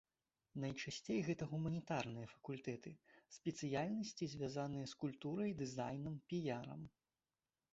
[0.61, 2.93] Найчасцей гэта гуманітарныя факультэты,
[3.37, 6.81] спецыяльнасці, звязаныя з культурай, дызайнам, піярам.